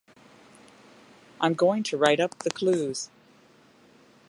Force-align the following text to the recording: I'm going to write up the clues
I'm 1.39 1.53
going 1.53 1.83
to 1.83 1.95
write 1.95 2.19
up 2.19 2.39
the 2.39 2.49
clues 2.49 3.11